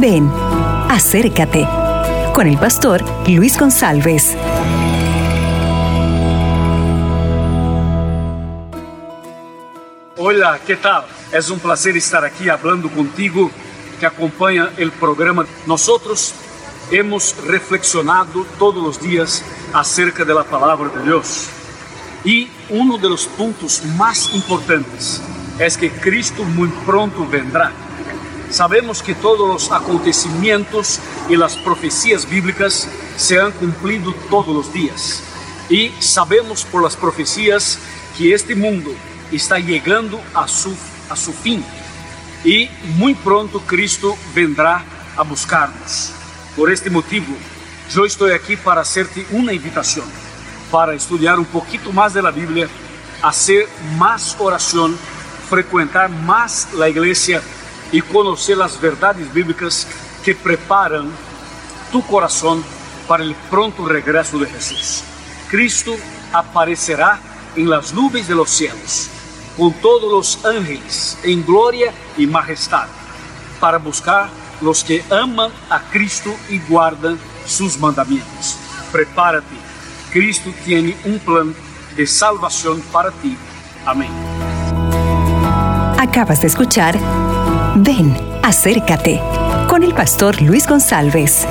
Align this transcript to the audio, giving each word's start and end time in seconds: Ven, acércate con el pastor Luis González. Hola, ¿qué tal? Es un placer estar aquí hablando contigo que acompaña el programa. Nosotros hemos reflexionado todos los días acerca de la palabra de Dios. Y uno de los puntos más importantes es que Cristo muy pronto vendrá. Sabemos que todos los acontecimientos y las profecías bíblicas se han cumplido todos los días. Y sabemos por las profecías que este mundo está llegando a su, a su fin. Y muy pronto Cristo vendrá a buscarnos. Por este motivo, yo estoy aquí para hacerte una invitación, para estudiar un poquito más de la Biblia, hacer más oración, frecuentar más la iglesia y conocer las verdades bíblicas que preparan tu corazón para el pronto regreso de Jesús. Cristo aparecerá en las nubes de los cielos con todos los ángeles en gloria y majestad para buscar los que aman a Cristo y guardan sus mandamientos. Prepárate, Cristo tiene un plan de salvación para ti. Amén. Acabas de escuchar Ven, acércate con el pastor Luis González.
Ven, 0.00 0.30
acércate 0.88 1.68
con 2.32 2.46
el 2.46 2.56
pastor 2.56 3.04
Luis 3.28 3.58
González. 3.58 4.34
Hola, 10.16 10.58
¿qué 10.66 10.76
tal? 10.76 11.04
Es 11.30 11.50
un 11.50 11.58
placer 11.58 11.94
estar 11.96 12.24
aquí 12.24 12.48
hablando 12.48 12.88
contigo 12.88 13.50
que 14.00 14.06
acompaña 14.06 14.70
el 14.78 14.92
programa. 14.92 15.44
Nosotros 15.66 16.34
hemos 16.90 17.36
reflexionado 17.46 18.46
todos 18.58 18.82
los 18.82 18.98
días 18.98 19.44
acerca 19.74 20.24
de 20.24 20.32
la 20.32 20.44
palabra 20.44 20.88
de 20.88 21.02
Dios. 21.04 21.48
Y 22.24 22.48
uno 22.70 22.96
de 22.96 23.10
los 23.10 23.26
puntos 23.26 23.82
más 23.98 24.32
importantes 24.34 25.20
es 25.58 25.76
que 25.76 25.90
Cristo 25.90 26.44
muy 26.44 26.68
pronto 26.86 27.26
vendrá. 27.28 27.72
Sabemos 28.52 29.02
que 29.02 29.14
todos 29.14 29.48
los 29.48 29.72
acontecimientos 29.72 31.00
y 31.30 31.36
las 31.36 31.56
profecías 31.56 32.28
bíblicas 32.28 32.86
se 33.16 33.40
han 33.40 33.50
cumplido 33.52 34.12
todos 34.28 34.54
los 34.54 34.70
días. 34.70 35.22
Y 35.70 35.88
sabemos 36.00 36.62
por 36.66 36.82
las 36.82 36.94
profecías 36.94 37.78
que 38.18 38.34
este 38.34 38.54
mundo 38.54 38.90
está 39.32 39.58
llegando 39.58 40.20
a 40.34 40.46
su, 40.46 40.76
a 41.08 41.16
su 41.16 41.32
fin. 41.32 41.64
Y 42.44 42.68
muy 42.98 43.14
pronto 43.14 43.58
Cristo 43.60 44.18
vendrá 44.34 44.84
a 45.16 45.22
buscarnos. 45.22 46.12
Por 46.54 46.70
este 46.70 46.90
motivo, 46.90 47.34
yo 47.90 48.04
estoy 48.04 48.32
aquí 48.32 48.56
para 48.56 48.82
hacerte 48.82 49.26
una 49.30 49.54
invitación, 49.54 50.04
para 50.70 50.92
estudiar 50.92 51.38
un 51.38 51.46
poquito 51.46 51.90
más 51.90 52.12
de 52.12 52.20
la 52.20 52.30
Biblia, 52.30 52.68
hacer 53.22 53.66
más 53.96 54.36
oración, 54.38 54.94
frecuentar 55.48 56.10
más 56.10 56.68
la 56.74 56.90
iglesia 56.90 57.40
y 57.92 58.00
conocer 58.00 58.56
las 58.56 58.80
verdades 58.80 59.32
bíblicas 59.32 59.86
que 60.24 60.34
preparan 60.34 61.10
tu 61.92 62.04
corazón 62.06 62.64
para 63.06 63.22
el 63.22 63.34
pronto 63.50 63.86
regreso 63.86 64.38
de 64.38 64.46
Jesús. 64.46 65.04
Cristo 65.50 65.94
aparecerá 66.32 67.20
en 67.54 67.68
las 67.68 67.92
nubes 67.92 68.26
de 68.26 68.34
los 68.34 68.50
cielos 68.50 69.10
con 69.56 69.72
todos 69.74 70.10
los 70.10 70.44
ángeles 70.44 71.18
en 71.22 71.44
gloria 71.44 71.92
y 72.16 72.26
majestad 72.26 72.86
para 73.60 73.78
buscar 73.78 74.30
los 74.62 74.82
que 74.82 75.04
aman 75.10 75.50
a 75.68 75.80
Cristo 75.90 76.34
y 76.48 76.58
guardan 76.60 77.18
sus 77.44 77.78
mandamientos. 77.78 78.56
Prepárate, 78.90 79.54
Cristo 80.10 80.50
tiene 80.64 80.96
un 81.04 81.18
plan 81.18 81.54
de 81.96 82.06
salvación 82.06 82.80
para 82.92 83.10
ti. 83.10 83.36
Amén. 83.84 84.10
Acabas 85.98 86.40
de 86.40 86.46
escuchar 86.46 86.98
Ven, 87.76 88.14
acércate 88.42 89.20
con 89.68 89.82
el 89.82 89.94
pastor 89.94 90.42
Luis 90.42 90.66
González. 90.66 91.46